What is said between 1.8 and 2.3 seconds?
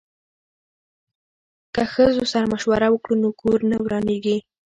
ښځو